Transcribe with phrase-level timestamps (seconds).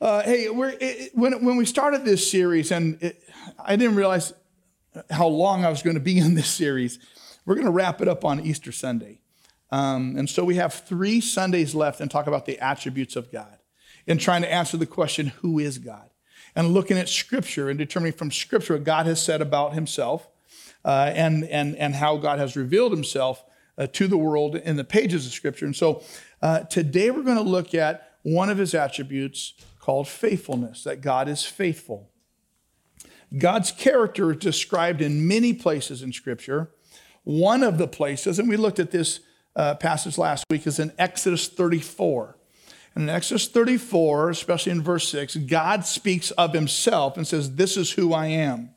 [0.00, 3.22] Uh, hey, it, when, when we started this series, and it,
[3.62, 4.32] I didn't realize
[5.10, 6.98] how long I was going to be in this series,
[7.44, 9.20] we're going to wrap it up on Easter Sunday.
[9.70, 13.58] Um, and so we have three Sundays left and talk about the attributes of God
[14.06, 16.08] and trying to answer the question, who is God?
[16.56, 20.28] And looking at Scripture and determining from Scripture what God has said about Himself
[20.82, 23.44] uh, and, and, and how God has revealed Himself
[23.76, 25.66] uh, to the world in the pages of Scripture.
[25.66, 26.02] And so
[26.40, 31.28] uh, today we're going to look at one of His attributes called faithfulness, that God
[31.28, 32.10] is faithful.
[33.36, 36.70] God's character is described in many places in Scripture.
[37.24, 39.20] One of the places, and we looked at this
[39.56, 42.36] uh, passage last week, is in Exodus 34.
[42.94, 47.76] And in Exodus 34, especially in verse 6, God speaks of himself and says, This
[47.76, 48.70] is who I am.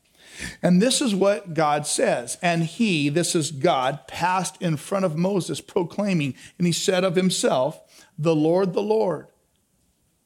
[0.62, 2.38] And this is what God says.
[2.42, 7.16] And he, this is God, passed in front of Moses, proclaiming, and he said of
[7.16, 7.82] himself,
[8.18, 9.28] The Lord, the Lord,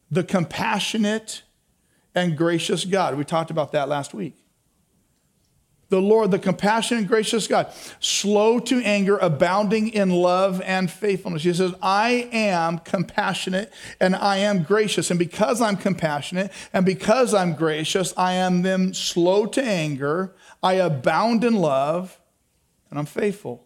[0.09, 1.43] the compassionate
[2.15, 3.17] and gracious God.
[3.17, 4.35] We talked about that last week.
[5.89, 11.43] The Lord, the compassionate and gracious God, slow to anger, abounding in love and faithfulness.
[11.43, 15.09] He says, I am compassionate and I am gracious.
[15.11, 20.73] And because I'm compassionate and because I'm gracious, I am then slow to anger, I
[20.73, 22.19] abound in love,
[22.89, 23.63] and I'm faithful.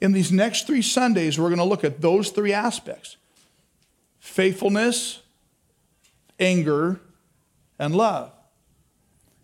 [0.00, 3.18] In these next three Sundays, we're going to look at those three aspects
[4.24, 5.20] faithfulness,
[6.40, 6.98] anger,
[7.78, 8.32] and love.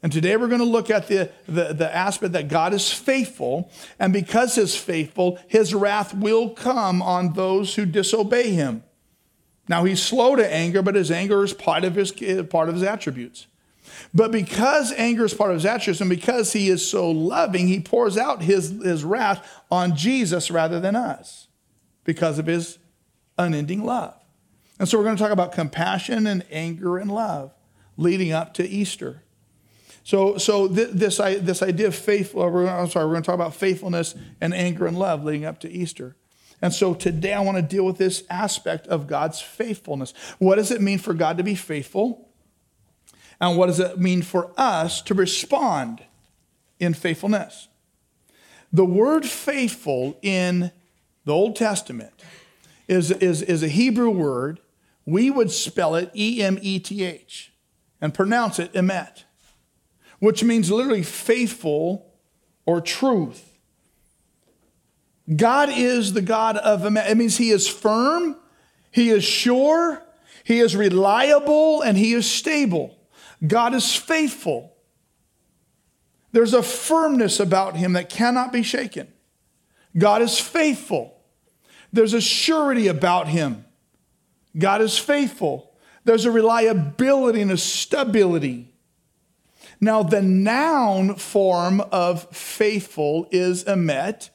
[0.02, 3.70] And today we're going to look at the, the, the, aspect that God is faithful,
[3.98, 8.82] and because He's faithful, His wrath will come on those who disobey Him.
[9.68, 12.10] Now He's slow to anger, but His anger is part of His,
[12.48, 13.48] part of his attributes.
[14.14, 17.80] But because anger is part of His attributes, and because He is so loving, He
[17.80, 21.48] pours out His, his wrath on Jesus rather than us
[22.04, 22.78] because of His
[23.36, 24.19] unending love.
[24.80, 27.52] And so we're going to talk about compassion and anger and love
[27.98, 29.22] leading up to Easter.
[30.04, 33.54] So, so th- this, this idea of faithful, I'm sorry, we're going to talk about
[33.54, 36.16] faithfulness and anger and love leading up to Easter.
[36.62, 40.14] And so today I want to deal with this aspect of God's faithfulness.
[40.38, 42.30] What does it mean for God to be faithful?
[43.38, 46.02] And what does it mean for us to respond
[46.78, 47.68] in faithfulness?
[48.72, 50.72] The word faithful in
[51.26, 52.14] the Old Testament
[52.88, 54.58] is, is, is a Hebrew word
[55.06, 57.52] we would spell it E M E T H
[58.00, 59.24] and pronounce it emet,
[60.18, 62.12] which means literally faithful
[62.66, 63.58] or truth.
[65.34, 67.10] God is the God of emet.
[67.10, 68.36] It means He is firm,
[68.90, 70.02] He is sure,
[70.44, 72.98] He is reliable, and He is stable.
[73.46, 74.76] God is faithful.
[76.32, 79.08] There's a firmness about Him that cannot be shaken.
[79.96, 81.16] God is faithful.
[81.92, 83.64] There's a surety about Him
[84.56, 85.72] God is faithful.
[86.04, 88.68] There's a reliability and a stability.
[89.80, 94.30] Now, the noun form of faithful is emet.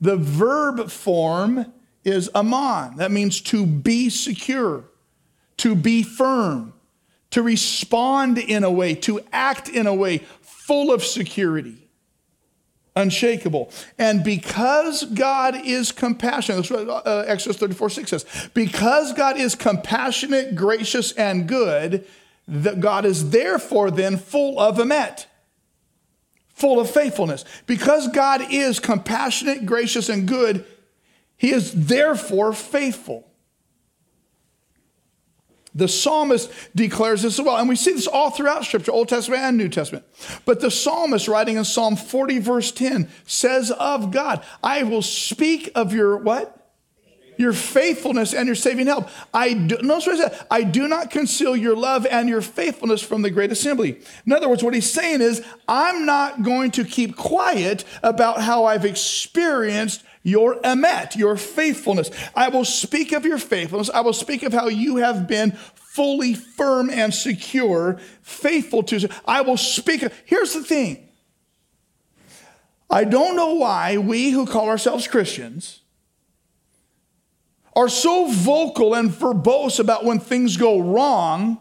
[0.00, 1.72] The verb form
[2.04, 2.96] is aman.
[2.96, 4.84] That means to be secure,
[5.58, 6.72] to be firm,
[7.30, 11.87] to respond in a way, to act in a way full of security
[12.98, 13.70] unshakable.
[13.98, 19.54] And because God is compassionate, that's what uh, Exodus 34 6 says, because God is
[19.54, 22.06] compassionate, gracious, and good,
[22.46, 25.26] that God is therefore then full of emet,
[26.48, 27.44] full of faithfulness.
[27.66, 30.64] Because God is compassionate, gracious, and good,
[31.36, 33.27] he is therefore faithful.
[35.78, 37.56] The psalmist declares this as well.
[37.56, 40.04] And we see this all throughout Scripture, Old Testament and New Testament.
[40.44, 45.70] But the psalmist, writing in Psalm 40, verse 10, says of God, I will speak
[45.76, 46.56] of your what?
[47.36, 49.08] Your faithfulness and your saving help.
[49.32, 50.46] I do, notice what said.
[50.50, 54.00] I do not conceal your love and your faithfulness from the great assembly.
[54.26, 58.64] In other words, what he's saying is, I'm not going to keep quiet about how
[58.64, 62.10] I've experienced your emet, your faithfulness.
[62.34, 63.90] I will speak of your faithfulness.
[63.90, 69.08] I will speak of how you have been fully firm and secure, faithful to.
[69.26, 70.04] I will speak.
[70.24, 71.08] Here's the thing.
[72.90, 75.82] I don't know why we who call ourselves Christians
[77.76, 81.60] are so vocal and verbose about when things go wrong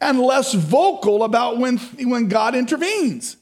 [0.00, 3.36] and less vocal about when, when God intervenes.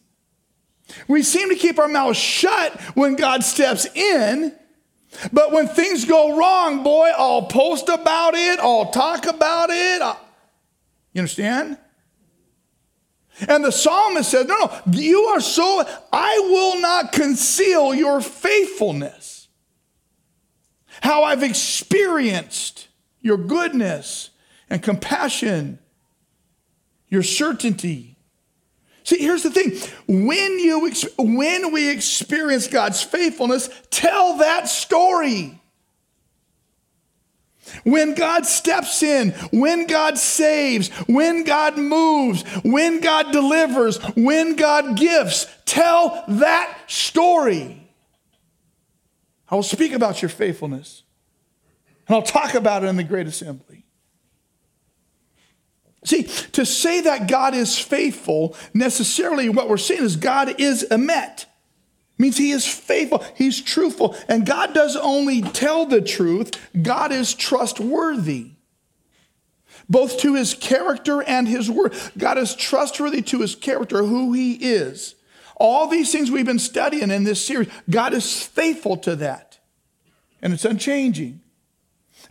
[1.08, 4.54] We seem to keep our mouths shut when God steps in
[5.32, 10.02] but when things go wrong, boy, I'll post about it, I'll talk about it.
[10.02, 10.20] I'll...
[11.12, 11.78] You understand?
[13.48, 19.48] And the psalmist says, No, no, you are so, I will not conceal your faithfulness.
[21.00, 22.88] How I've experienced
[23.20, 24.30] your goodness
[24.70, 25.78] and compassion
[27.08, 28.13] your certainty.
[29.04, 29.72] See, here's the thing.
[30.08, 35.60] When you when we experience God's faithfulness, tell that story.
[37.82, 44.96] When God steps in, when God saves, when God moves, when God delivers, when God
[44.96, 47.90] gives, tell that story.
[49.50, 51.02] I will speak about your faithfulness.
[52.06, 53.83] And I'll talk about it in the great assembly.
[56.04, 61.46] See, to say that God is faithful, necessarily what we're saying is God is emet.
[62.16, 67.34] Means he is faithful, he's truthful, and God does only tell the truth, God is
[67.34, 68.52] trustworthy.
[69.88, 71.94] Both to his character and his word.
[72.16, 75.14] God is trustworthy to his character, who he is.
[75.56, 79.58] All these things we've been studying in this series, God is faithful to that.
[80.40, 81.40] And it's unchanging.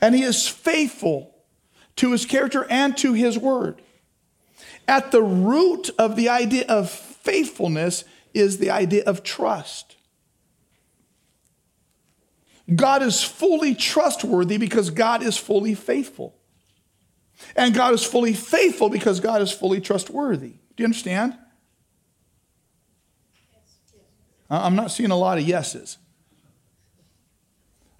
[0.02, 1.33] And he is faithful
[1.98, 3.82] to his character and to his word.
[4.88, 8.04] At the root of the idea of faithfulness
[8.34, 9.96] is the idea of trust.
[12.74, 16.36] God is fully trustworthy because God is fully faithful.
[17.56, 20.54] And God is fully faithful because God is fully trustworthy.
[20.76, 21.38] Do you understand?
[24.50, 25.98] Uh, I'm not seeing a lot of yeses.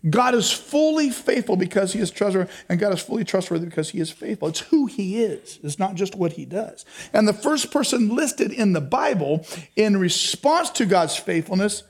[0.10, 4.00] God is fully faithful because he is trustworthy, and God is fully trustworthy because he
[4.00, 4.50] is faithful.
[4.50, 6.86] It's who he is, it's not just what he does.
[7.14, 9.46] And the first person listed in the Bible
[9.76, 11.84] in response to God's faithfulness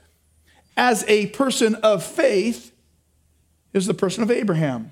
[0.77, 2.71] as a person of faith
[3.73, 4.91] is the person of Abraham.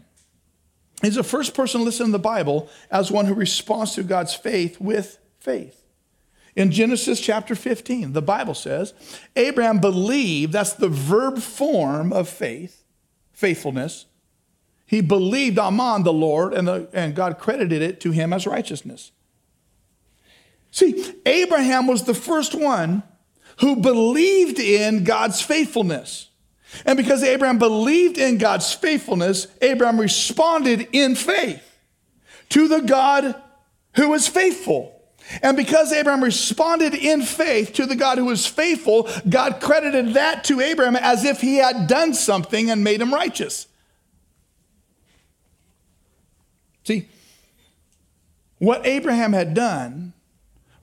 [1.03, 4.81] He's the first person listed in the Bible as one who responds to God's faith
[4.81, 5.83] with faith.
[6.55, 8.93] In Genesis chapter 15, the Bible says,
[9.35, 12.80] Abraham believed, that's the verb form of faith
[13.41, 14.05] faithfulness.
[14.85, 19.11] He believed Aman, the Lord, and, the, and God credited it to him as righteousness.
[20.69, 23.03] See, Abraham was the first one
[23.59, 26.29] who believed in God's faithfulness.
[26.85, 31.63] And because Abraham believed in God's faithfulness, Abraham responded in faith
[32.49, 33.35] to the God
[33.95, 35.00] who is faithful.
[35.41, 40.43] And because Abraham responded in faith to the God who was faithful, God credited that
[40.45, 43.67] to Abraham as if he had done something and made him righteous.
[46.83, 47.07] See,
[48.57, 50.13] what Abraham had done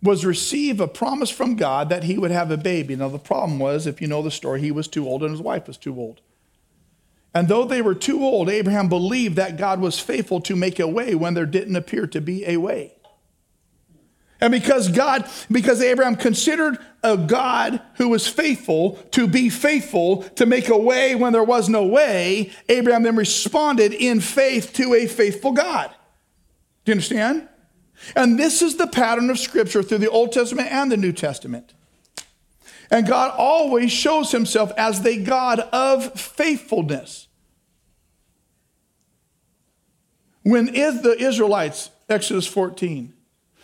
[0.03, 2.95] was receive a promise from God that he would have a baby.
[2.97, 5.43] Now, the problem was, if you know the story, he was too old and his
[5.43, 6.21] wife was too old.
[7.35, 10.89] And though they were too old, Abraham believed that God was faithful to make a
[10.89, 12.95] way when there didn't appear to be a way.
[14.41, 20.47] And because God, because Abraham considered a God who was faithful to be faithful to
[20.47, 25.07] make a way when there was no way, Abraham then responded in faith to a
[25.07, 25.91] faithful God.
[26.85, 27.49] Do you understand?
[28.15, 31.75] And this is the pattern of Scripture through the Old Testament and the New Testament.
[32.91, 37.27] And God always shows himself as the God of faithfulness.
[40.43, 43.13] When is the Israelites, Exodus 14,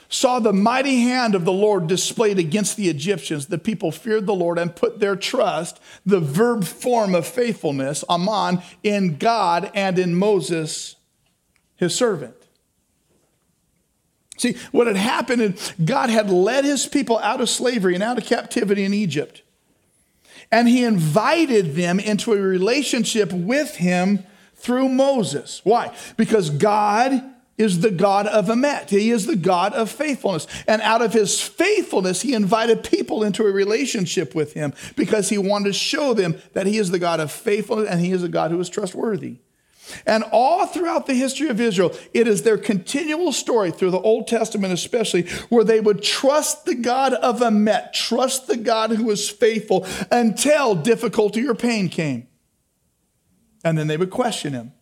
[0.09, 4.35] saw the mighty hand of the Lord displayed against the Egyptians, the people feared the
[4.35, 10.15] Lord and put their trust, the verb form of faithfulness, aman, in God and in
[10.15, 10.97] Moses,
[11.77, 12.37] his servant.
[14.37, 18.19] See, what had happened is God had led his people out of slavery and out
[18.19, 19.43] of captivity in Egypt.
[20.51, 25.61] And he invited them into a relationship with him through Moses.
[25.65, 25.95] Why?
[26.17, 28.91] Because God is the God of Emet.
[28.91, 30.47] He is the God of faithfulness.
[30.67, 35.39] And out of his faithfulness, he invited people into a relationship with him because he
[35.39, 38.29] wanted to show them that he is the God of faithfulness and he is a
[38.29, 39.39] God who is trustworthy.
[40.07, 44.27] And all throughout the history of Israel, it is their continual story through the Old
[44.27, 49.29] Testament, especially, where they would trust the God of Emet, trust the God who is
[49.29, 52.29] faithful until difficulty or pain came.
[53.63, 54.73] And then they would question him.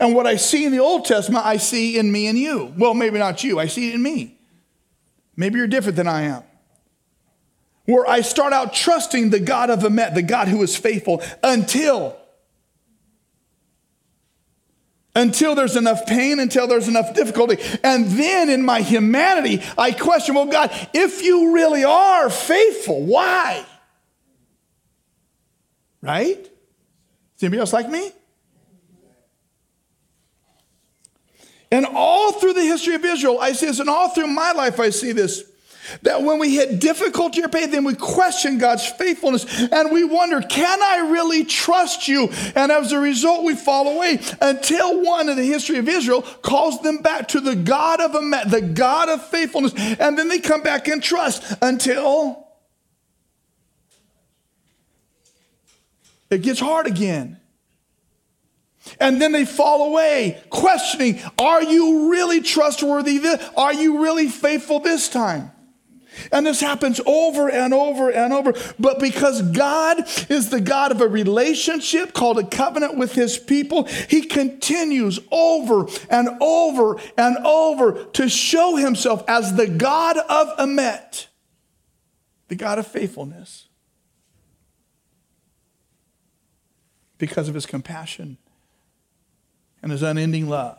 [0.00, 2.72] And what I see in the Old Testament, I see in me and you.
[2.76, 4.38] Well, maybe not you, I see it in me.
[5.36, 6.42] Maybe you're different than I am.
[7.86, 12.16] Where I start out trusting the God of Emet, the God who is faithful, until
[15.16, 17.58] until there's enough pain, until there's enough difficulty.
[17.84, 23.64] And then in my humanity, I question, well, God, if you really are faithful, why?
[26.02, 26.38] Right?
[26.38, 28.10] Is anybody else like me?
[31.70, 34.78] And all through the history of Israel, I see this, and all through my life,
[34.78, 35.44] I see this.
[36.02, 40.40] That when we hit difficulty or pain, then we question God's faithfulness and we wonder,
[40.40, 42.30] can I really trust you?
[42.54, 46.80] And as a result, we fall away until one in the history of Israel calls
[46.80, 48.12] them back to the God of
[48.50, 49.74] the God of faithfulness.
[49.76, 52.48] And then they come back and trust until
[56.30, 57.38] it gets hard again.
[59.00, 63.20] And then they fall away, questioning, are you really trustworthy?
[63.56, 65.50] Are you really faithful this time?
[66.30, 68.52] And this happens over and over and over.
[68.78, 69.98] But because God
[70.28, 75.86] is the God of a relationship called a covenant with his people, he continues over
[76.10, 81.26] and over and over to show himself as the God of Emet,
[82.48, 83.68] the God of faithfulness,
[87.18, 88.38] because of his compassion
[89.84, 90.78] and his unending love.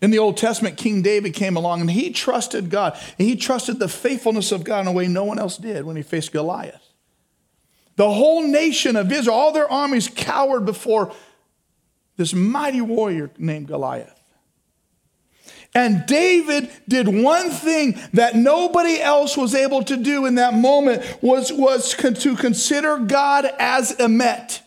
[0.00, 2.98] In the Old Testament, King David came along and he trusted God.
[3.20, 5.94] And he trusted the faithfulness of God in a way no one else did when
[5.94, 6.82] he faced Goliath.
[7.94, 11.14] The whole nation of Israel, all their armies cowered before
[12.16, 14.18] this mighty warrior named Goliath.
[15.72, 21.18] And David did one thing that nobody else was able to do in that moment
[21.22, 24.62] was, was to consider God as Emet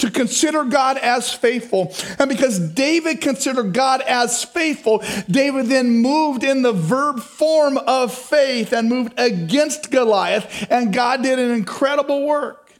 [0.00, 1.94] to consider God as faithful.
[2.18, 8.12] And because David considered God as faithful, David then moved in the verb form of
[8.12, 12.72] faith and moved against Goliath, and God did an incredible work.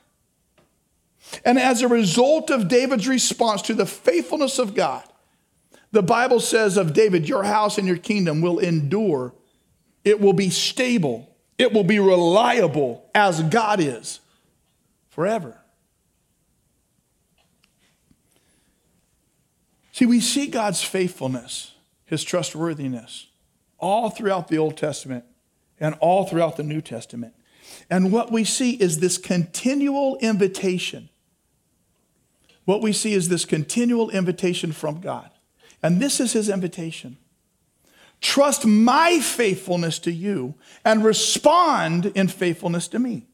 [1.44, 5.04] And as a result of David's response to the faithfulness of God,
[5.92, 9.34] the Bible says of David, Your house and your kingdom will endure,
[10.04, 14.20] it will be stable, it will be reliable as God is
[15.10, 15.59] forever.
[20.00, 21.74] See, we see God's faithfulness,
[22.06, 23.26] his trustworthiness,
[23.78, 25.26] all throughout the Old Testament
[25.78, 27.34] and all throughout the New Testament.
[27.90, 31.10] And what we see is this continual invitation.
[32.64, 35.32] What we see is this continual invitation from God.
[35.82, 37.18] And this is his invitation.
[38.22, 43.26] Trust my faithfulness to you and respond in faithfulness to me.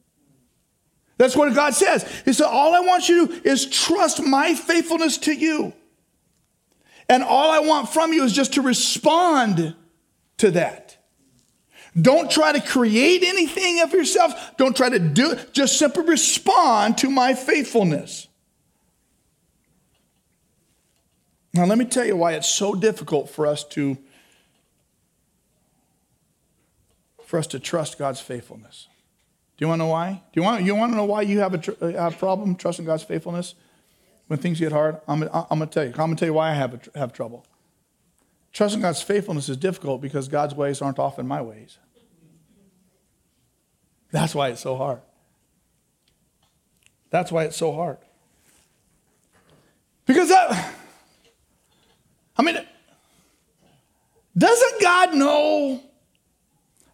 [1.17, 2.03] That's what God says.
[2.25, 5.73] He said, All I want you to do is trust my faithfulness to you.
[7.09, 9.75] And all I want from you is just to respond
[10.39, 10.97] to that.
[12.01, 14.57] Don't try to create anything of yourself.
[14.59, 15.53] Don't try to do it.
[15.53, 18.29] Just simply respond to my faithfulness.
[21.55, 23.97] Now, let me tell you why it's so difficult for us to
[27.25, 28.87] for us to trust God's faithfulness.
[29.57, 30.23] Do you want to know why?
[30.33, 32.55] Do you want, you want to know why you have a, tr- uh, a problem
[32.55, 33.55] trusting God's faithfulness?
[34.27, 35.91] When things get hard, I'm, I'm going to tell you.
[35.91, 37.47] I'm going to tell you why I have, have trouble.
[38.53, 41.79] Trusting God's faithfulness is difficult because God's ways aren't often my ways.
[44.11, 45.01] That's why it's so hard.
[47.11, 47.99] That's why it's so hard.
[50.07, 50.75] Because that,
[52.37, 52.59] I mean,
[54.37, 55.83] doesn't God know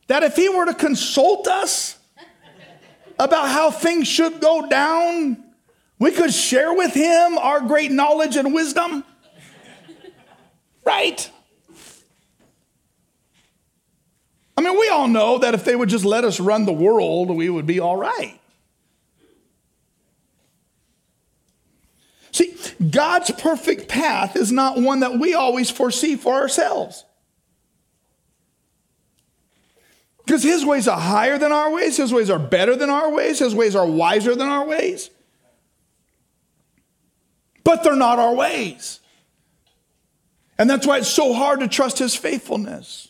[0.09, 1.99] that if He were to consult us
[3.19, 5.41] about how things should go down,
[6.02, 9.04] we could share with him our great knowledge and wisdom.
[10.85, 11.30] Right?
[14.56, 17.30] I mean, we all know that if they would just let us run the world,
[17.30, 18.40] we would be all right.
[22.32, 22.56] See,
[22.90, 27.04] God's perfect path is not one that we always foresee for ourselves.
[30.26, 33.38] Because his ways are higher than our ways, his ways are better than our ways,
[33.38, 35.12] his ways are wiser than our ways
[37.64, 39.00] but they're not our ways.
[40.59, 43.09] And that's why it's so hard to trust his faithfulness.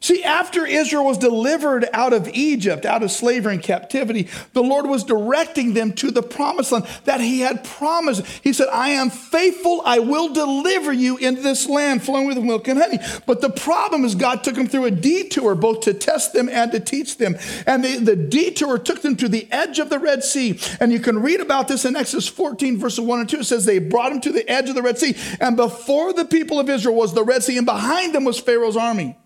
[0.00, 4.86] See, after Israel was delivered out of Egypt, out of slavery and captivity, the Lord
[4.86, 8.24] was directing them to the promised land that He had promised.
[8.42, 9.82] He said, I am faithful.
[9.84, 12.98] I will deliver you into this land flowing with milk and honey.
[13.26, 16.70] But the problem is, God took them through a detour, both to test them and
[16.72, 17.36] to teach them.
[17.66, 20.58] And the, the detour took them to the edge of the Red Sea.
[20.80, 23.40] And you can read about this in Exodus 14, verses 1 and 2.
[23.40, 25.16] It says, They brought them to the edge of the Red Sea.
[25.40, 28.76] And before the people of Israel was the Red Sea, and behind them was Pharaoh's
[28.76, 29.16] army.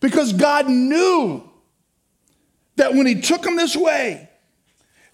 [0.00, 1.48] Because God knew
[2.76, 4.28] that when he took them this way,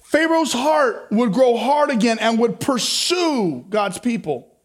[0.05, 4.56] Pharaoh's heart would grow hard again and would pursue God's people.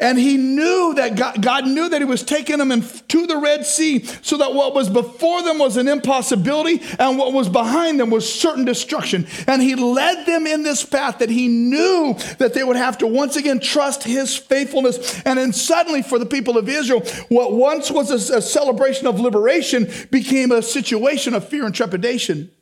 [0.00, 3.36] And he knew that God, God, knew that he was taking them in, to the
[3.36, 7.98] Red Sea so that what was before them was an impossibility and what was behind
[7.98, 9.26] them was certain destruction.
[9.48, 13.08] And he led them in this path that he knew that they would have to
[13.08, 15.20] once again trust his faithfulness.
[15.22, 19.18] And then suddenly for the people of Israel, what once was a, a celebration of
[19.18, 22.52] liberation became a situation of fear and trepidation.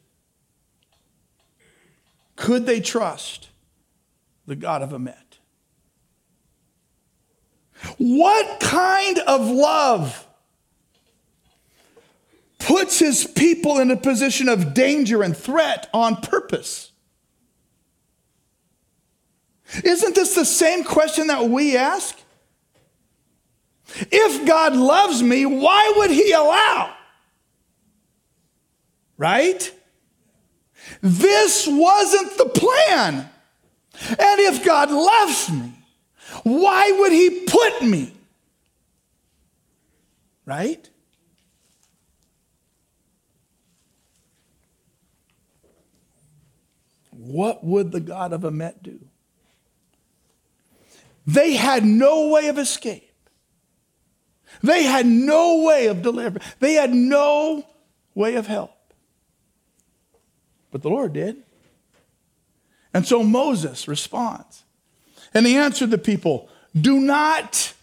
[2.34, 3.50] Could they trust
[4.46, 5.25] the God of Emet?
[7.98, 10.26] What kind of love
[12.58, 16.92] puts his people in a position of danger and threat on purpose?
[19.84, 22.16] Isn't this the same question that we ask?
[24.10, 26.94] If God loves me, why would he allow?
[29.16, 29.72] Right?
[31.00, 33.30] This wasn't the plan.
[34.08, 35.72] And if God loves me,
[36.46, 38.12] why would he put me?
[40.44, 40.88] Right?
[47.10, 49.00] What would the God of Emet do?
[51.26, 53.10] They had no way of escape.
[54.62, 56.46] They had no way of deliverance.
[56.60, 57.66] They had no
[58.14, 58.70] way of help.
[60.70, 61.42] But the Lord did.
[62.94, 64.62] And so Moses responds.
[65.36, 66.48] And he answered the people,
[66.80, 67.74] Do not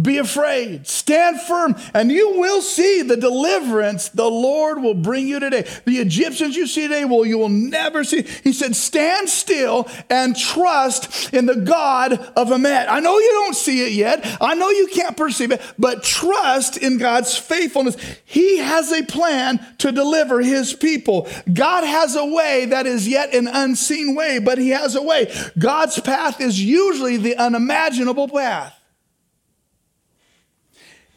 [0.00, 0.86] be afraid.
[0.86, 5.68] Stand firm, and you will see the deliverance the Lord will bring you today.
[5.84, 8.22] The Egyptians you see today, well, you will never see.
[8.22, 12.86] He said, Stand still and trust in the God of Emet.
[12.88, 14.24] I know you don't see it yet.
[14.40, 17.96] I know you can't perceive it, but trust in God's faithfulness.
[18.24, 21.28] He has a plan to deliver his people.
[21.52, 25.34] God has a way that is yet an unseen way, but he has a way.
[25.58, 28.79] God's path is usually the unimaginable path.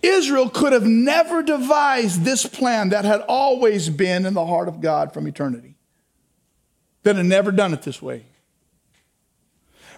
[0.04, 4.82] Israel could have never devised this plan that had always been in the heart of
[4.82, 5.76] God from eternity,
[7.04, 8.26] that had never done it this way.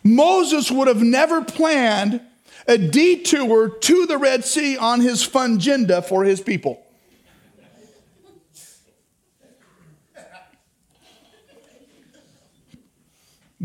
[0.03, 2.21] Moses would have never planned
[2.67, 6.81] a detour to the Red Sea on his fun agenda for his people.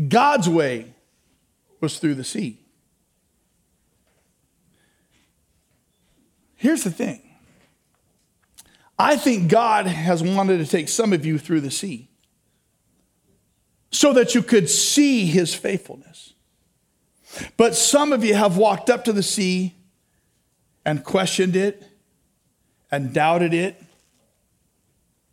[0.07, 0.95] God's way
[1.79, 2.60] was through the sea.
[6.61, 7.23] Here's the thing
[8.99, 12.07] I think God has wanted to take some of you through the sea
[13.89, 16.35] so that you could see his faithfulness.
[17.57, 19.73] But some of you have walked up to the sea
[20.85, 21.83] and questioned it
[22.91, 23.81] and doubted it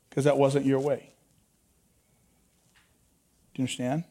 [0.09, 1.12] because that wasn't your way.
[3.53, 4.05] Do you understand?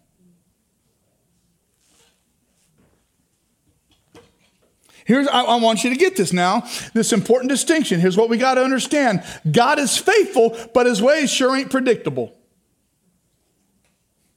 [5.07, 8.01] Here's, I, I, want you to get this now, this important distinction.
[8.01, 12.37] Here's what we got to understand God is faithful, but his ways sure ain't predictable.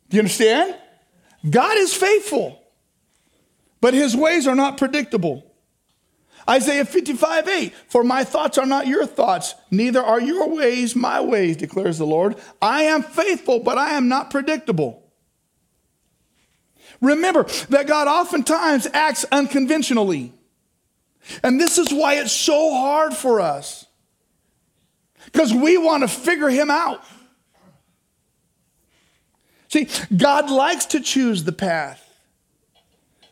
[0.08, 0.76] Do you understand?
[1.48, 2.62] God is faithful,
[3.80, 5.44] but his ways are not predictable.
[6.48, 11.20] Isaiah 55, 8, for my thoughts are not your thoughts, neither are your ways my
[11.20, 12.36] ways, declares the Lord.
[12.62, 15.02] I am faithful, but I am not predictable.
[17.00, 20.32] Remember that God oftentimes acts unconventionally.
[21.42, 23.86] And this is why it's so hard for us.
[25.26, 27.04] Because we want to figure him out.
[29.68, 32.04] See, God likes to choose the path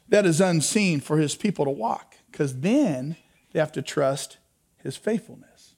[0.09, 3.16] that is unseen for his people to walk, because then
[3.53, 4.38] they have to trust
[4.83, 5.74] his faithfulness.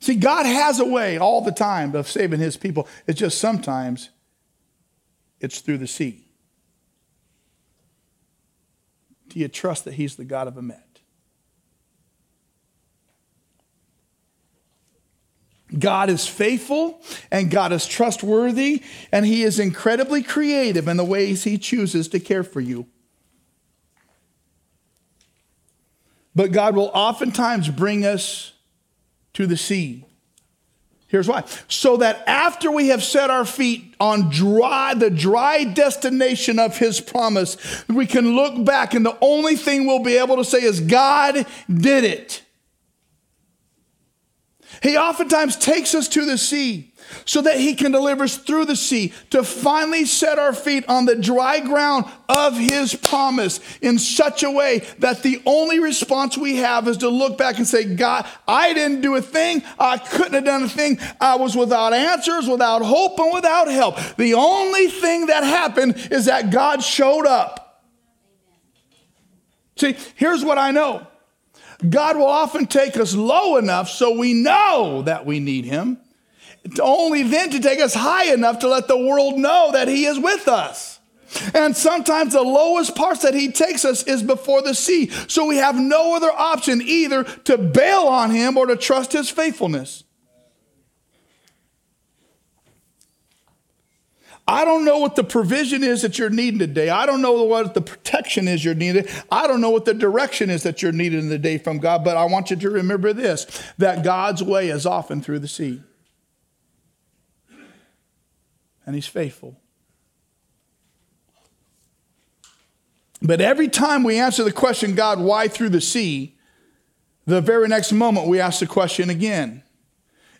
[0.00, 2.88] See, God has a way all the time of saving his people.
[3.06, 4.10] It's just sometimes
[5.40, 6.29] it's through the sea.
[9.30, 10.82] Do you trust that He's the God of Emet?
[15.78, 21.44] God is faithful and God is trustworthy, and He is incredibly creative in the ways
[21.44, 22.86] He chooses to care for you.
[26.34, 28.52] But God will oftentimes bring us
[29.34, 30.04] to the sea
[31.10, 31.42] Here's why.
[31.66, 37.00] So that after we have set our feet on dry, the dry destination of his
[37.00, 37.56] promise,
[37.88, 41.46] we can look back and the only thing we'll be able to say is, God
[41.68, 42.42] did it.
[44.82, 46.92] He oftentimes takes us to the sea
[47.24, 51.04] so that he can deliver us through the sea to finally set our feet on
[51.04, 56.56] the dry ground of his promise in such a way that the only response we
[56.56, 59.62] have is to look back and say, God, I didn't do a thing.
[59.78, 60.98] I couldn't have done a thing.
[61.20, 63.98] I was without answers, without hope, and without help.
[64.16, 67.82] The only thing that happened is that God showed up.
[69.76, 71.06] See, here's what I know
[71.88, 75.98] God will often take us low enough so we know that we need Him,
[76.80, 80.18] only then to take us high enough to let the world know that He is
[80.18, 81.00] with us.
[81.54, 85.10] And sometimes the lowest parts that He takes us is before the sea.
[85.28, 89.30] So we have no other option either to bail on Him or to trust His
[89.30, 90.04] faithfulness.
[94.50, 96.88] I don't know what the provision is that you're needing today.
[96.88, 99.06] I don't know what the protection is you're needing.
[99.30, 102.02] I don't know what the direction is that you're needing in the day from God,
[102.02, 103.46] but I want you to remember this
[103.78, 105.80] that God's way is often through the sea.
[108.84, 109.56] And He's faithful.
[113.22, 116.36] But every time we answer the question, God, why through the sea,
[117.24, 119.62] the very next moment we ask the question again.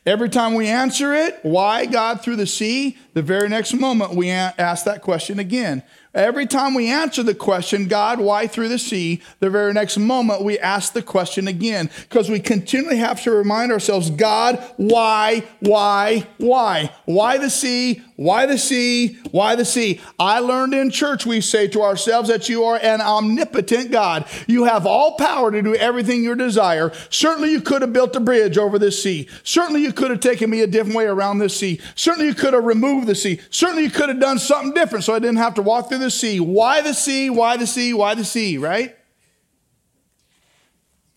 [0.06, 4.30] Every time we answer it, why God through the sea, the very next moment we
[4.30, 5.82] ask that question again.
[6.12, 10.42] Every time we answer the question, God, why through the sea, the very next moment
[10.42, 11.88] we ask the question again.
[12.08, 16.92] Because we continually have to remind ourselves, God, why, why, why?
[17.04, 18.02] Why the sea?
[18.16, 19.18] Why the sea?
[19.30, 20.00] Why the sea?
[20.18, 24.26] I learned in church, we say to ourselves that you are an omnipotent God.
[24.48, 26.92] You have all power to do everything you desire.
[27.08, 29.28] Certainly you could have built a bridge over this sea.
[29.44, 31.80] Certainly you could have taken me a different way around this sea.
[31.94, 33.40] Certainly you could have removed the sea.
[33.50, 36.10] Certainly you could have done something different so I didn't have to walk through the
[36.10, 36.40] sea.
[36.40, 37.30] Why the sea?
[37.30, 37.92] Why the sea?
[37.92, 38.96] Why the sea, right?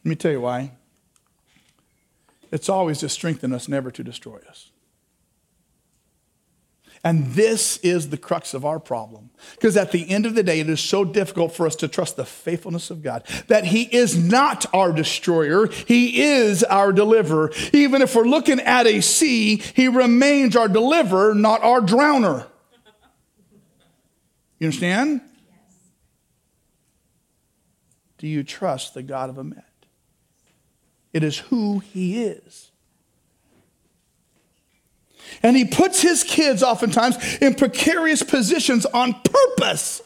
[0.03, 0.73] Let me tell you why.
[2.51, 4.69] It's always to strengthen us, never to destroy us.
[7.05, 9.29] And this is the crux of our problem.
[9.51, 12.15] Because at the end of the day, it is so difficult for us to trust
[12.15, 17.51] the faithfulness of God that He is not our destroyer, He is our deliverer.
[17.73, 22.47] Even if we're looking at a sea, He remains our deliverer, not our drowner.
[24.63, 25.19] You understand?
[25.25, 25.75] Yes.
[28.17, 29.61] Do you trust the God of Emet?
[31.11, 32.71] It is who he is.
[35.41, 40.01] And he puts his kids oftentimes in precarious positions on purpose.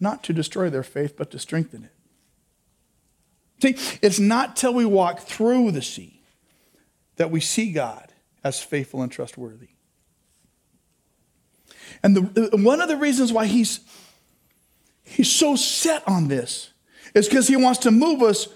[0.00, 1.92] Not to destroy their faith, but to strengthen it.
[3.62, 6.24] See, it's not till we walk through the sea
[7.18, 9.68] that we see God as faithful and trustworthy.
[12.02, 13.80] And the, uh, one of the reasons why he's,
[15.02, 16.70] he's so set on this
[17.14, 18.48] is because he wants to move us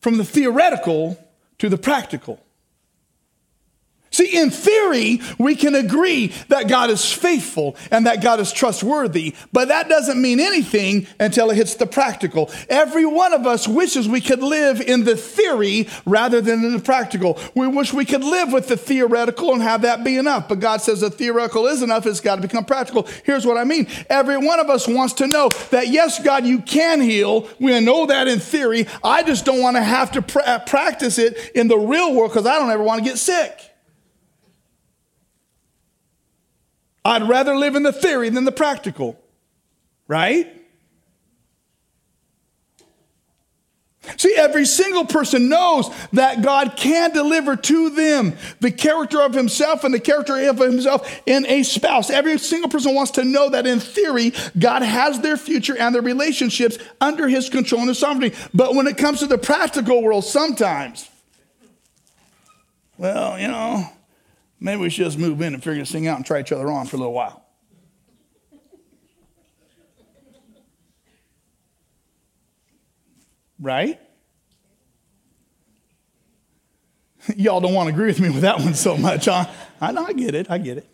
[0.00, 1.18] from the theoretical
[1.58, 2.42] to the practical.
[4.18, 9.36] See, in theory, we can agree that God is faithful and that God is trustworthy,
[9.52, 12.50] but that doesn't mean anything until it hits the practical.
[12.68, 16.80] Every one of us wishes we could live in the theory rather than in the
[16.80, 17.38] practical.
[17.54, 20.82] We wish we could live with the theoretical and have that be enough, but God
[20.82, 23.06] says the theoretical is enough, it's got to become practical.
[23.22, 26.58] Here's what I mean every one of us wants to know that, yes, God, you
[26.58, 27.48] can heal.
[27.60, 28.88] We know that in theory.
[29.04, 32.46] I just don't want to have to pra- practice it in the real world because
[32.46, 33.67] I don't ever want to get sick.
[37.08, 39.18] I'd rather live in the theory than the practical,
[40.06, 40.46] right?
[44.16, 49.84] See, every single person knows that God can deliver to them the character of himself
[49.84, 52.10] and the character of himself in a spouse.
[52.10, 56.02] Every single person wants to know that in theory, God has their future and their
[56.02, 58.36] relationships under his control and his sovereignty.
[58.52, 61.08] But when it comes to the practical world, sometimes,
[62.96, 63.88] well, you know,
[64.60, 66.70] Maybe we should just move in and figure this thing out and try each other
[66.70, 67.44] on for a little while.
[73.60, 74.00] Right?
[77.36, 79.46] Y'all don't want to agree with me with that one so much, huh?
[79.80, 80.86] I know, I get it, I get it.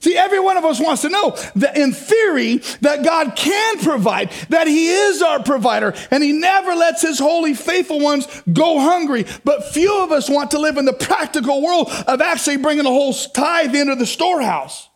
[0.00, 4.30] See, every one of us wants to know that in theory that God can provide,
[4.48, 9.26] that He is our provider, and He never lets His holy, faithful ones go hungry.
[9.44, 12.90] But few of us want to live in the practical world of actually bringing a
[12.90, 14.88] whole tithe into the storehouse.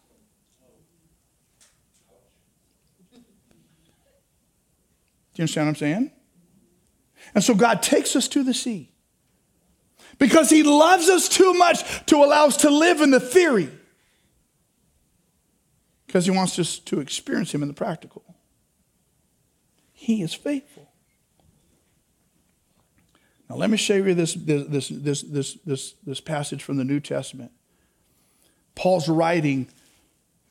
[5.35, 6.13] Do you understand what I'm saying?
[7.35, 8.91] And so God takes us to the sea
[10.19, 13.71] because He loves us too much to allow us to live in the theory
[16.15, 18.23] because he wants us to experience him in the practical.
[19.93, 20.93] He is faithful.
[23.51, 27.01] Now, let me show you this, this, this, this, this, this, passage from the New
[27.01, 27.51] Testament.
[28.77, 29.67] Paul's writing,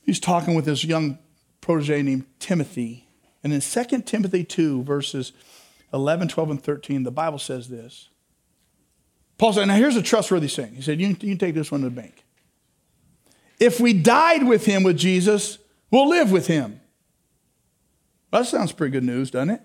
[0.02, 1.18] he's talking with this young
[1.62, 3.08] protege named Timothy.
[3.42, 5.32] And in 2 Timothy 2, verses
[5.94, 8.10] 11, 12, and 13, the Bible says this.
[9.38, 10.76] Paul said, Now here's a trustworthy saying.
[10.76, 12.23] He said, You, you can take this one to the bank.
[13.64, 15.58] If we died with him with Jesus,
[15.90, 16.82] we'll live with him.
[18.30, 19.62] Well, that sounds pretty good news, doesn't it?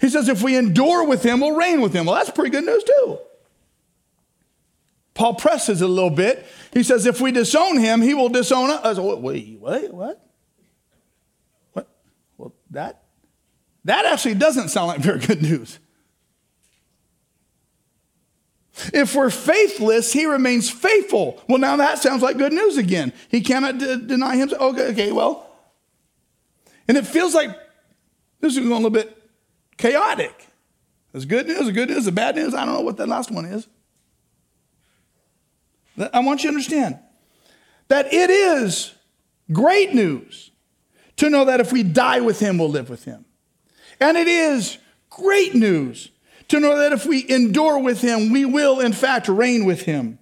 [0.00, 2.06] He says, if we endure with him, we'll reign with him.
[2.06, 3.18] Well, that's pretty good news, too.
[5.14, 6.46] Paul presses it a little bit.
[6.72, 8.96] He says, if we disown him, he will disown us.
[8.96, 10.24] Wait, wait, what?
[11.72, 11.88] What?
[12.38, 13.02] Well, that,
[13.86, 15.80] that actually doesn't sound like very good news.
[18.92, 21.40] If we're faithless, he remains faithful.
[21.48, 23.12] Well, now that sounds like good news again.
[23.28, 24.60] He cannot d- deny himself.
[24.62, 25.48] Okay, okay, well.
[26.88, 27.50] And it feels like
[28.40, 29.16] this is going a little bit
[29.76, 30.48] chaotic.
[31.12, 32.54] There's good news, good news, the bad news.
[32.54, 33.68] I don't know what that last one is.
[36.12, 36.98] I want you to understand
[37.86, 38.94] that it is
[39.52, 40.50] great news
[41.16, 43.24] to know that if we die with him, we'll live with him.
[44.00, 44.78] And it is
[45.10, 46.10] great news
[46.48, 50.18] to know that if we endure with him, we will in fact reign with him.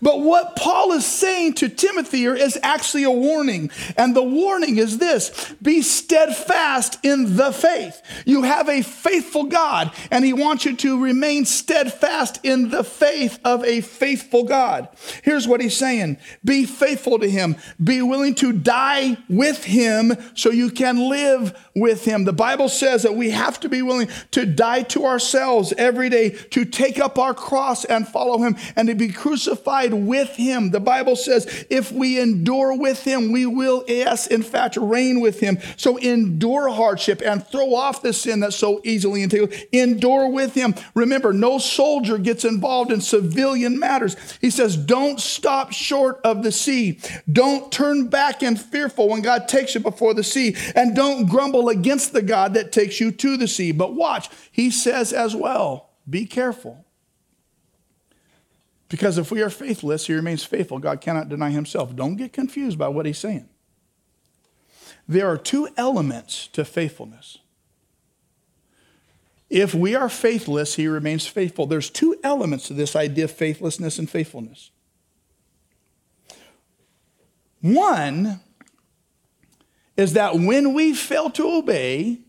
[0.00, 3.70] But what Paul is saying to Timothy here is actually a warning.
[3.96, 8.00] And the warning is this be steadfast in the faith.
[8.24, 13.38] You have a faithful God, and he wants you to remain steadfast in the faith
[13.44, 14.88] of a faithful God.
[15.22, 20.50] Here's what he's saying be faithful to him, be willing to die with him so
[20.50, 22.24] you can live with him.
[22.24, 26.30] The Bible says that we have to be willing to die to ourselves every day,
[26.30, 30.70] to take up our cross and follow him, and to be crucified with him.
[30.70, 35.40] The Bible says, if we endure with him, we will, yes, in fact, reign with
[35.40, 35.58] him.
[35.76, 39.54] So endure hardship and throw off the sin that so easily entangles.
[39.72, 40.74] Endure with him.
[40.94, 44.16] Remember, no soldier gets involved in civilian matters.
[44.40, 47.00] He says, don't stop short of the sea.
[47.30, 50.56] Don't turn back and fearful when God takes you before the sea.
[50.74, 53.72] And don't grumble against the God that takes you to the sea.
[53.72, 56.85] But watch, he says as well, be careful.
[58.88, 60.78] Because if we are faithless, he remains faithful.
[60.78, 61.94] God cannot deny himself.
[61.96, 63.48] Don't get confused by what he's saying.
[65.08, 67.38] There are two elements to faithfulness.
[69.48, 71.66] If we are faithless, he remains faithful.
[71.66, 74.70] There's two elements to this idea of faithlessness and faithfulness.
[77.60, 78.40] One
[79.96, 82.20] is that when we fail to obey,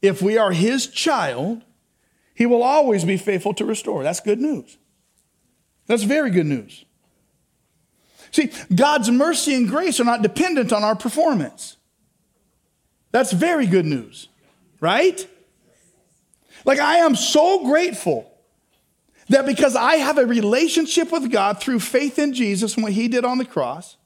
[0.00, 1.62] if we are his child,
[2.34, 4.02] he will always be faithful to restore.
[4.02, 4.78] That's good news.
[5.88, 6.84] That's very good news.
[8.30, 11.76] See, God's mercy and grace are not dependent on our performance.
[13.10, 14.28] That's very good news,
[14.80, 15.26] right?
[16.64, 18.30] Like, I am so grateful
[19.30, 23.08] that because I have a relationship with God through faith in Jesus and what He
[23.08, 23.96] did on the cross,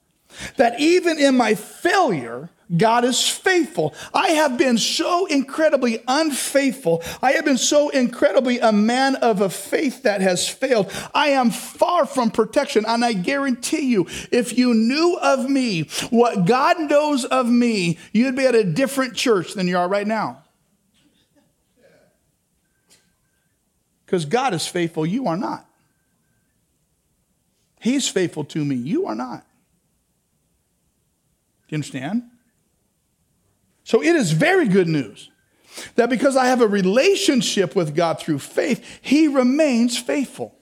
[0.56, 3.94] that even in my failure, God is faithful.
[4.14, 7.02] I have been so incredibly unfaithful.
[7.20, 10.90] I have been so incredibly a man of a faith that has failed.
[11.14, 12.84] I am far from protection.
[12.86, 18.36] And I guarantee you, if you knew of me what God knows of me, you'd
[18.36, 20.42] be at a different church than you are right now.
[24.06, 25.66] Because God is faithful, you are not.
[27.80, 29.40] He's faithful to me, you are not.
[31.68, 32.31] Do you understand?
[33.84, 35.30] So it is very good news
[35.96, 40.54] that because I have a relationship with God through faith, He remains faithful.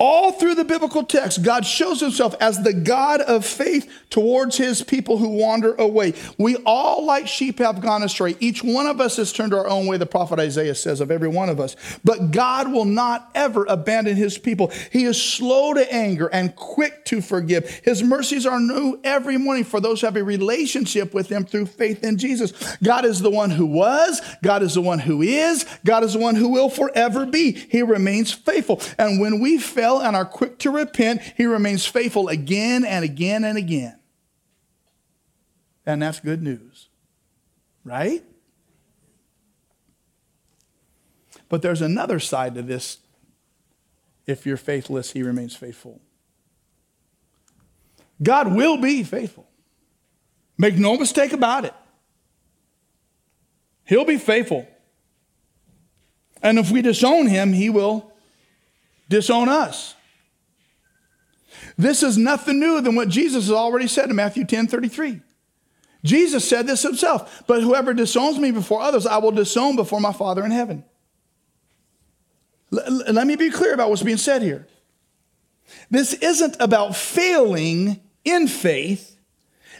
[0.00, 4.82] All through the biblical text, God shows himself as the God of faith towards his
[4.82, 6.14] people who wander away.
[6.36, 8.36] We all, like sheep, have gone astray.
[8.40, 11.28] Each one of us has turned our own way, the prophet Isaiah says of every
[11.28, 11.76] one of us.
[12.02, 14.72] But God will not ever abandon his people.
[14.90, 17.70] He is slow to anger and quick to forgive.
[17.84, 21.66] His mercies are new every morning for those who have a relationship with him through
[21.66, 22.52] faith in Jesus.
[22.82, 26.18] God is the one who was, God is the one who is, God is the
[26.18, 27.52] one who will forever be.
[27.52, 28.80] He remains faithful.
[28.98, 33.44] And when we fail, and are quick to repent, he remains faithful again and again
[33.44, 33.98] and again.
[35.86, 36.88] And that's good news,
[37.84, 38.24] right?
[41.48, 42.98] But there's another side to this.
[44.26, 46.00] If you're faithless, he remains faithful.
[48.22, 49.46] God will be faithful.
[50.56, 51.74] Make no mistake about it.
[53.84, 54.66] He'll be faithful.
[56.42, 58.13] And if we disown him, he will
[59.08, 59.94] disown us.
[61.76, 65.20] This is nothing new than what Jesus has already said in Matthew 10 33.
[66.04, 70.12] Jesus said this himself, but whoever disowns me before others, I will disown before my
[70.12, 70.84] Father in heaven.
[72.72, 74.66] L- let me be clear about what's being said here.
[75.90, 79.16] This isn't about failing in faith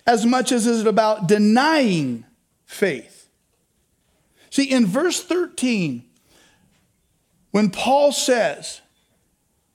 [0.06, 2.24] as much as is it about denying
[2.64, 3.28] faith.
[4.50, 6.04] See, in verse 13,
[7.50, 8.80] when Paul says,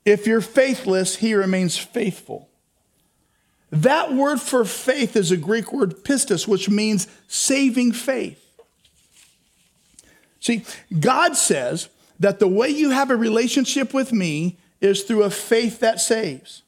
[0.10, 2.50] if you're faithless, he remains faithful.
[3.72, 8.44] That word for faith is a Greek word pistis, which means saving faith.
[10.40, 10.66] See,
[11.00, 15.80] God says that the way you have a relationship with me is through a faith
[15.82, 16.64] that saves.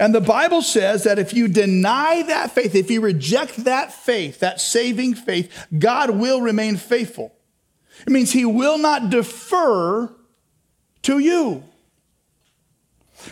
[0.00, 4.40] And the Bible says that if you deny that faith, if you reject that faith,
[4.40, 7.34] that saving faith, God will remain faithful.
[8.06, 10.10] It means he will not defer
[11.02, 11.64] to you.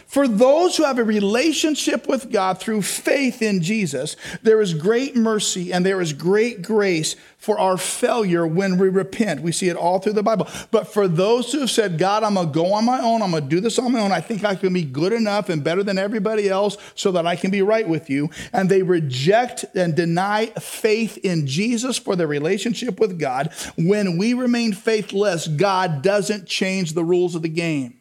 [0.07, 5.17] For those who have a relationship with God through faith in Jesus, there is great
[5.17, 9.43] mercy and there is great grace for our failure when we repent.
[9.43, 10.49] We see it all through the Bible.
[10.71, 13.31] But for those who have said, God, I'm going to go on my own, I'm
[13.31, 15.63] going to do this on my own, I think I can be good enough and
[15.63, 19.65] better than everybody else so that I can be right with you, and they reject
[19.75, 26.03] and deny faith in Jesus for their relationship with God, when we remain faithless, God
[26.03, 27.98] doesn't change the rules of the game.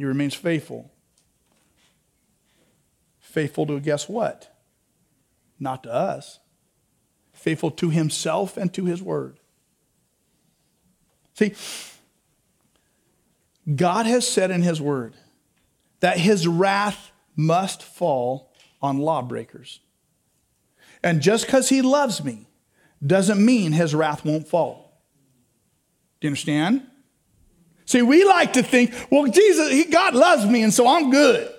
[0.00, 0.90] He remains faithful.
[3.18, 4.50] Faithful to guess what?
[5.58, 6.38] Not to us.
[7.34, 9.40] Faithful to himself and to his word.
[11.34, 11.52] See,
[13.76, 15.12] God has said in his word
[16.00, 19.80] that his wrath must fall on lawbreakers.
[21.02, 22.48] And just because he loves me
[23.06, 24.98] doesn't mean his wrath won't fall.
[26.22, 26.86] Do you understand?
[27.90, 31.52] See, we like to think, well, Jesus, he, God loves me, and so I'm good.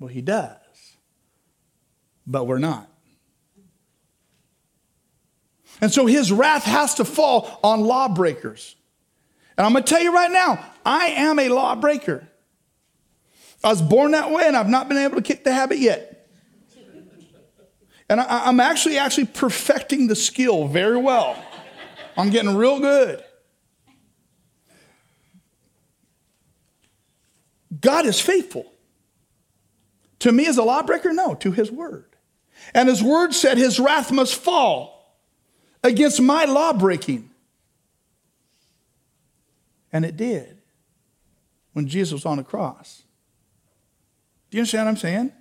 [0.00, 0.56] Well, he does,
[2.26, 2.88] but we're not.
[5.82, 8.74] And so his wrath has to fall on lawbreakers.
[9.58, 12.26] And I'm going to tell you right now, I am a lawbreaker.
[13.62, 16.26] I was born that way, and I've not been able to kick the habit yet.
[18.08, 21.36] And I, am actually actually perfecting the skill very well.
[22.16, 23.22] I'm getting real good.
[27.80, 28.70] God is faithful.
[30.20, 31.12] To me as a lawbreaker?
[31.12, 32.16] No, to his word.
[32.72, 35.18] And his word said his wrath must fall
[35.82, 37.30] against my lawbreaking.
[39.92, 40.58] And it did
[41.72, 43.02] when Jesus was on the cross.
[44.50, 45.32] Do you understand what I'm saying?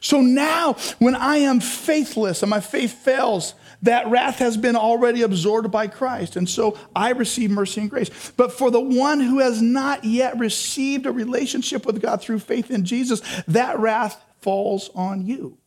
[0.00, 5.22] So now, when I am faithless and my faith fails, that wrath has been already
[5.22, 6.36] absorbed by Christ.
[6.36, 8.32] And so I receive mercy and grace.
[8.36, 12.70] But for the one who has not yet received a relationship with God through faith
[12.70, 15.58] in Jesus, that wrath falls on you.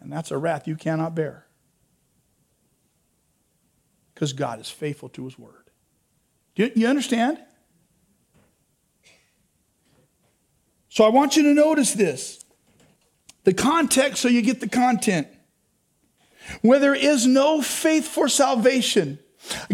[0.00, 1.46] And that's a wrath you cannot bear.
[4.14, 5.70] Because God is faithful to his word.
[6.54, 7.38] Do you understand?
[10.88, 12.44] So I want you to notice this
[13.42, 15.26] the context so you get the content.
[16.62, 19.18] Where there is no faith for salvation,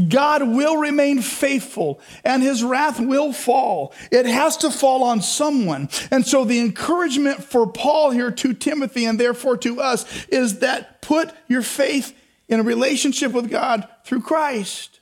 [0.09, 3.93] God will remain faithful and his wrath will fall.
[4.11, 5.89] It has to fall on someone.
[6.11, 11.03] And so the encouragement for Paul here to Timothy and therefore to us is that
[11.03, 12.17] put your faith
[12.49, 15.00] in a relationship with God through Christ.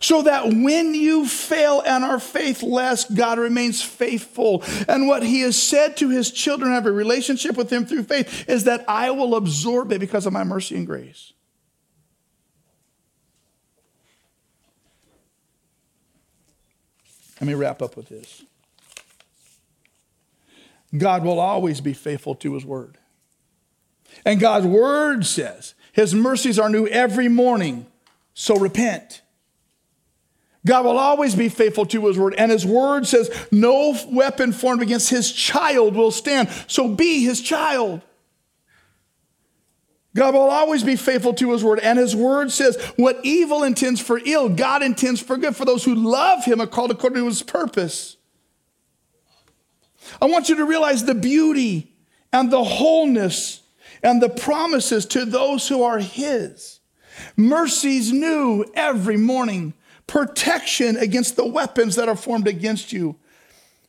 [0.00, 4.62] So that when you fail and are faithless, God remains faithful.
[4.88, 8.48] And what he has said to his children, have a relationship with him through faith,
[8.48, 11.32] is that I will absorb it because of my mercy and grace.
[17.40, 18.42] Let me wrap up with this.
[20.96, 22.98] God will always be faithful to his word.
[24.24, 27.86] And God's word says, his mercies are new every morning,
[28.32, 29.20] so repent.
[30.66, 32.34] God will always be faithful to his word.
[32.38, 36.48] And his word says, no weapon formed against his child will stand.
[36.66, 38.00] So be his child.
[40.16, 41.80] God will always be faithful to his word.
[41.80, 45.84] And his word says, what evil intends for ill, God intends for good for those
[45.84, 48.16] who love him are called according to his purpose.
[50.22, 51.92] I want you to realize the beauty
[52.32, 53.62] and the wholeness
[54.02, 56.80] and the promises to those who are his.
[57.36, 59.74] Mercies new every morning
[60.06, 63.16] protection against the weapons that are formed against you,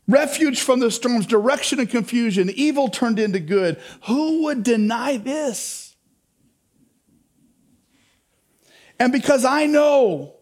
[0.08, 3.80] refuge from the storms, direction and confusion, evil turned into good.
[4.08, 5.96] Who would deny this?
[9.00, 10.36] And because I know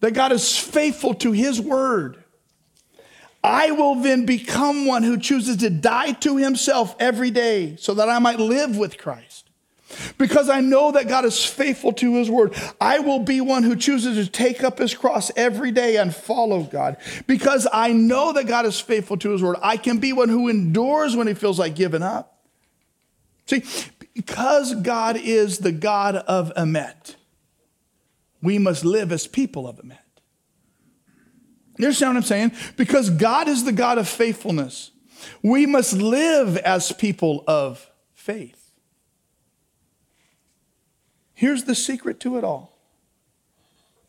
[0.00, 2.22] that God is faithful to his word,
[3.42, 8.08] I will then become one who chooses to die to himself every day so that
[8.08, 9.43] I might live with Christ.
[10.18, 12.54] Because I know that God is faithful to his word.
[12.80, 16.62] I will be one who chooses to take up his cross every day and follow
[16.62, 16.96] God.
[17.26, 19.56] Because I know that God is faithful to his word.
[19.62, 22.30] I can be one who endures when he feels like giving up.
[23.46, 23.64] See,
[24.14, 27.16] because God is the God of Emet,
[28.42, 29.98] we must live as people of Emet.
[31.76, 32.52] You understand what I'm saying?
[32.76, 34.92] Because God is the God of faithfulness.
[35.42, 38.63] We must live as people of faith.
[41.34, 42.72] Here's the secret to it all.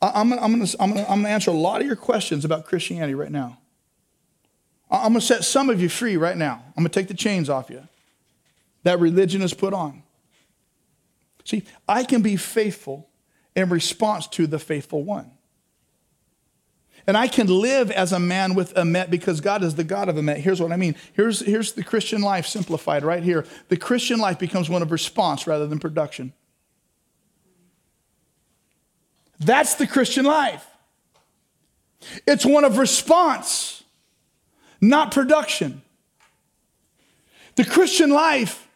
[0.02, 3.32] I'm going I'm to I'm gonna answer a lot of your questions about Christianity right
[3.32, 3.58] now.
[4.90, 6.64] I'm going to set some of you free right now.
[6.68, 7.88] I'm going to take the chains off you
[8.84, 10.04] that religion has put on.
[11.44, 13.10] See, I can be faithful
[13.56, 15.32] in response to the faithful one.
[17.08, 20.16] And I can live as a man with Emet because God is the God of
[20.16, 20.38] Emet.
[20.38, 20.96] Here's what I mean.
[21.14, 23.46] Here's, here's the Christian life simplified right here.
[23.70, 26.34] The Christian life becomes one of response rather than production.
[29.40, 30.66] That's the Christian life.
[32.28, 33.84] It's one of response,
[34.80, 35.82] not production.
[37.56, 38.68] The Christian life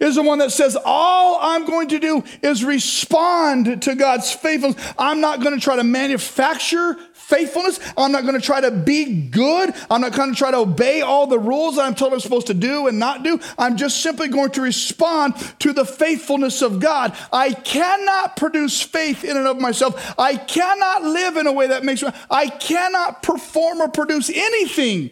[0.00, 4.94] is the one that says, All I'm going to do is respond to God's faithfulness.
[4.98, 6.96] I'm not going to try to manufacture
[7.26, 7.80] faithfulness.
[7.96, 9.74] I'm not going to try to be good.
[9.90, 12.54] I'm not going to try to obey all the rules I'm told I'm supposed to
[12.54, 13.40] do and not do.
[13.58, 17.16] I'm just simply going to respond to the faithfulness of God.
[17.32, 20.14] I cannot produce faith in and of myself.
[20.18, 25.10] I cannot live in a way that makes me, I cannot perform or produce anything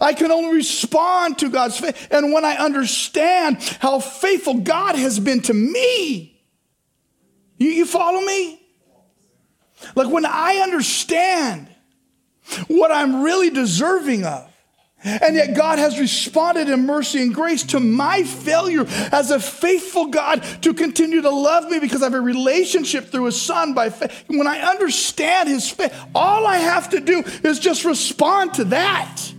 [0.00, 2.08] I can only respond to God's faith.
[2.10, 6.42] And when I understand how faithful God has been to me,
[7.56, 8.65] you, you follow me?
[9.94, 11.68] Like when I understand
[12.68, 14.50] what I'm really deserving of,
[15.04, 20.06] and yet God has responded in mercy and grace to my failure as a faithful
[20.06, 23.90] God to continue to love me because I have a relationship through his son by
[23.90, 24.24] faith.
[24.26, 29.32] When I understand his faith, all I have to do is just respond to that.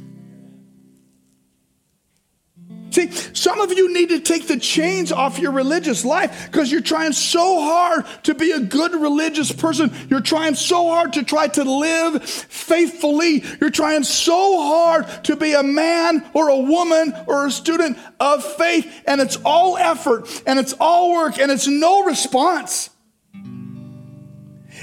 [2.98, 6.82] See, some of you need to take the chains off your religious life because you're
[6.82, 9.93] trying so hard to be a good religious person.
[10.10, 13.43] You're trying so hard to try to live faithfully.
[13.62, 18.43] You're trying so hard to be a man or a woman or a student of
[18.43, 18.91] faith.
[19.06, 22.89] And it's all effort and it's all work and it's no response.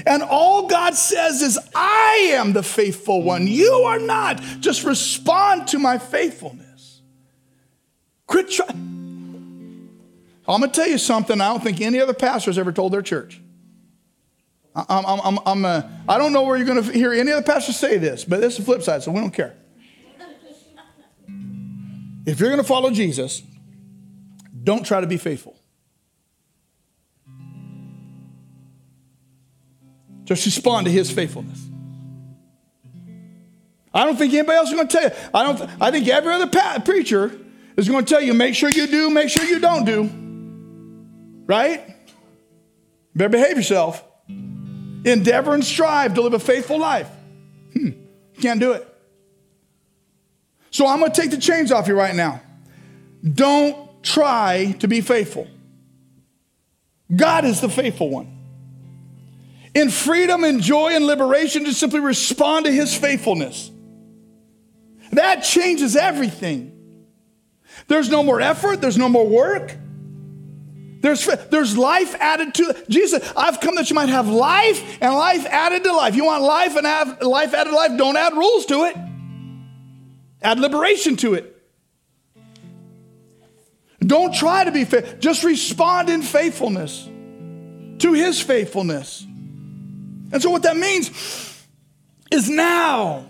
[0.05, 3.45] And all God says is, I am the faithful one.
[3.45, 4.39] You are not.
[4.61, 6.74] Just respond to my faithfulness.
[8.27, 8.95] Quit trying.
[10.47, 12.93] I'm going to tell you something I don't think any other pastor has ever told
[12.93, 13.41] their church.
[14.75, 17.41] I'm, I'm, I'm, I'm a, I don't know where you're going to hear any other
[17.41, 19.55] pastor say this, but this is the flip side, so we don't care.
[22.25, 23.41] If you're going to follow Jesus,
[24.63, 25.55] don't try to be faithful.
[30.25, 31.63] Just respond to his faithfulness.
[33.93, 35.15] I don't think anybody else is going to tell you.
[35.33, 35.81] I don't.
[35.81, 37.39] I think every other pa- preacher
[37.77, 40.09] is going to tell you make sure you do, make sure you don't do.
[41.45, 41.95] Right?
[43.15, 44.03] Better behave yourself.
[44.27, 47.09] Endeavor and strive to live a faithful life.
[47.73, 47.89] Hmm.
[48.41, 48.91] Can't do it.
[50.71, 52.41] So I'm going to take the chains off you right now.
[53.23, 55.47] Don't try to be faithful.
[57.15, 58.31] God is the faithful one.
[59.73, 63.71] In freedom and joy and liberation, to simply respond to his faithfulness.
[65.11, 66.74] That changes everything.
[67.87, 69.75] There's no more effort, there's no more work.
[71.01, 73.31] There's, there's life added to Jesus.
[73.37, 76.15] I've come that you might have life and life added to life.
[76.15, 77.91] You want life and have life added to life?
[77.95, 78.97] Don't add rules to it.
[80.41, 81.51] Add liberation to it.
[83.99, 85.19] Don't try to be faithful.
[85.19, 87.07] Just respond in faithfulness
[87.99, 89.23] to his faithfulness.
[90.31, 91.09] And so, what that means
[92.31, 93.27] is now,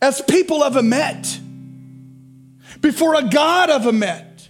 [0.00, 1.40] as people of Emet,
[2.80, 4.48] before a God of Emet.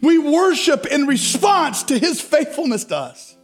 [0.00, 3.36] We worship in response to his faithfulness to us.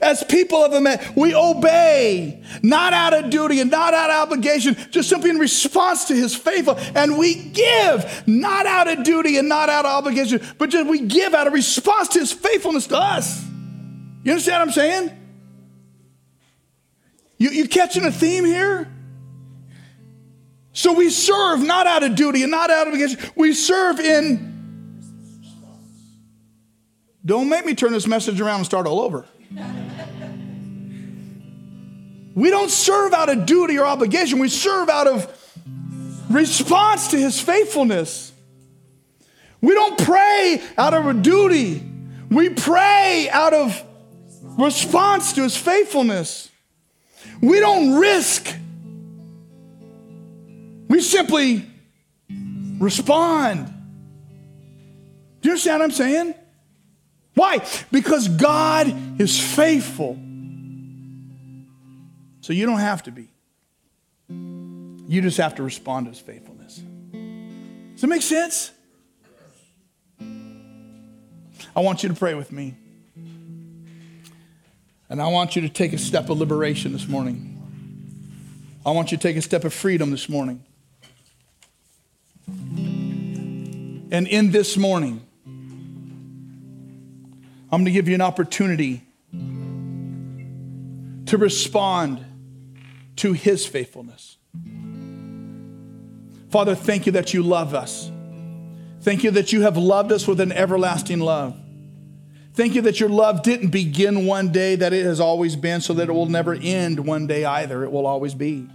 [0.00, 4.76] As people of Emet, we obey, not out of duty and not out of obligation,
[4.90, 6.76] just simply in response to his faithful.
[6.94, 11.00] And we give, not out of duty and not out of obligation, but just we
[11.00, 13.44] give out of response to his faithfulness to us.
[14.24, 15.22] You understand what I'm saying?
[17.38, 18.92] You, you catching a theme here?
[20.76, 23.18] So we serve not out of duty and not out of obligation.
[23.34, 25.00] We serve in.
[27.24, 29.24] Don't make me turn this message around and start all over.
[32.34, 34.38] we don't serve out of duty or obligation.
[34.38, 35.64] We serve out of
[36.28, 38.34] response to his faithfulness.
[39.62, 41.82] We don't pray out of a duty.
[42.30, 43.82] We pray out of
[44.58, 46.50] response to his faithfulness.
[47.40, 48.54] We don't risk.
[50.88, 51.66] We simply
[52.78, 53.66] respond.
[55.40, 56.34] Do you understand what I'm saying?
[57.34, 57.64] Why?
[57.90, 60.18] Because God is faithful.
[62.40, 63.28] So you don't have to be.
[64.28, 66.76] You just have to respond to his faithfulness.
[67.92, 68.72] Does that make sense?
[70.20, 72.74] I want you to pray with me.
[75.08, 77.52] And I want you to take a step of liberation this morning.
[78.84, 80.64] I want you to take a step of freedom this morning.
[84.16, 85.20] And in this morning,
[87.70, 89.02] I'm going to give you an opportunity
[91.26, 92.24] to respond
[93.16, 94.38] to his faithfulness.
[96.48, 98.10] Father, thank you that you love us.
[99.02, 101.54] Thank you that you have loved us with an everlasting love.
[102.54, 105.92] Thank you that your love didn't begin one day, that it has always been, so
[105.92, 107.84] that it will never end one day either.
[107.84, 108.66] It will always be.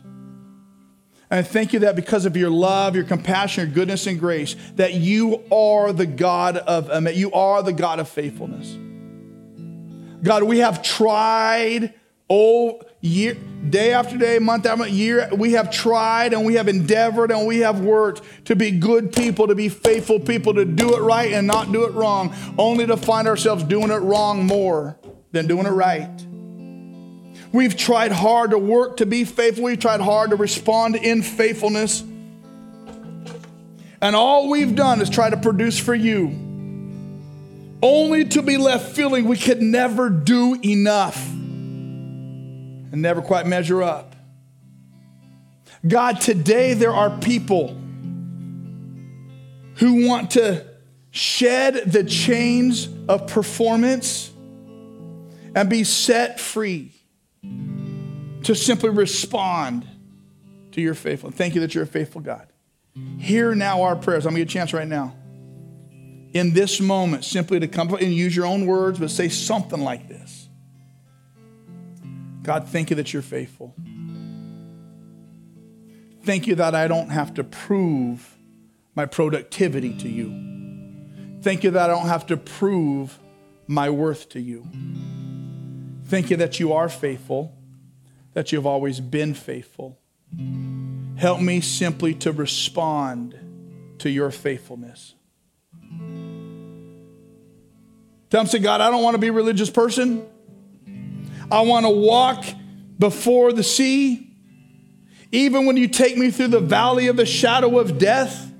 [1.32, 4.96] And thank you that because of your love, your compassion, your goodness, and grace, that
[4.96, 8.78] you are the God of um, you are the God of faithfulness.
[10.22, 11.94] God, we have tried
[12.30, 13.38] oh year
[13.70, 17.48] day after day, month after month, year, we have tried and we have endeavored and
[17.48, 21.32] we have worked to be good people, to be faithful people, to do it right
[21.32, 24.98] and not do it wrong, only to find ourselves doing it wrong more
[25.32, 26.10] than doing it right.
[27.52, 29.66] We've tried hard to work to be faithful.
[29.66, 32.02] We've tried hard to respond in faithfulness.
[34.02, 36.30] And all we've done is try to produce for you,
[37.84, 44.16] only to be left feeling we could never do enough and never quite measure up.
[45.88, 47.76] God, today there are people
[49.76, 50.66] who want to
[51.12, 54.32] shed the chains of performance
[55.54, 56.94] and be set free
[58.44, 59.88] to simply respond
[60.72, 61.38] to your faithfulness.
[61.38, 62.48] Thank you that you're a faithful God.
[63.20, 64.26] Hear now our prayers.
[64.26, 65.16] I'm going to get a chance right now.
[66.34, 70.08] In this moment, simply to come and use your own words, but say something like
[70.08, 70.50] this
[72.44, 73.76] God, thank you that you're faithful.
[76.24, 78.38] Thank you that I don't have to prove
[78.96, 81.42] my productivity to you.
[81.42, 83.18] Thank you that I don't have to prove
[83.68, 84.68] my worth to you.
[86.06, 87.56] Thank you that you are faithful,
[88.34, 90.00] that you've always been faithful.
[91.18, 95.16] Help me simply to respond to your faithfulness.
[98.30, 100.26] Tell him, say, God, I don't want to be a religious person.
[101.52, 102.46] I want to walk
[102.98, 104.30] before the sea.
[105.34, 108.51] Even when you take me through the valley of the shadow of death,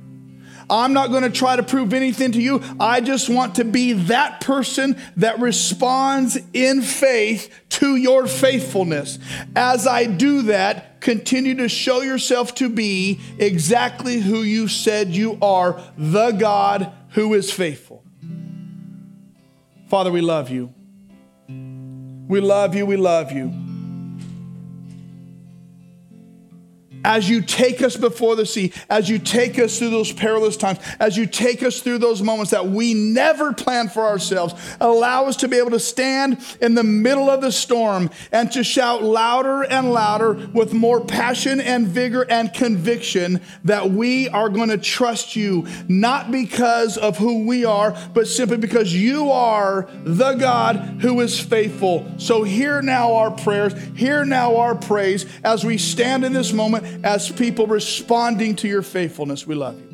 [0.72, 2.64] I'm not going to try to prove anything to you.
[2.80, 9.20] I just want to be that person that responds in faith to your faithfulness.
[9.56, 15.38] As I do that, continue to show yourself to be exactly who you said you
[15.42, 18.04] are, the God who is faithful.
[19.90, 20.74] Father, we love you.
[21.50, 22.86] We love you.
[22.86, 23.71] We love you.
[27.04, 30.80] As you take us before the sea, as you take us through those perilous times,
[31.00, 35.36] as you take us through those moments that we never planned for ourselves, allow us
[35.38, 39.64] to be able to stand in the middle of the storm and to shout louder
[39.64, 45.36] and louder with more passion and vigor and conviction that we are going to trust
[45.36, 51.20] you, not because of who we are, but simply because you are the God who
[51.22, 52.12] is faithful.
[52.18, 56.86] So hear now our prayers, hear now our praise as we stand in this moment
[57.04, 59.46] as people responding to your faithfulness.
[59.48, 59.91] We love you.